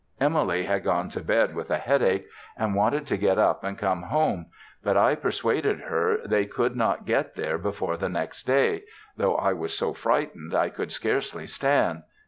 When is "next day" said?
8.09-8.81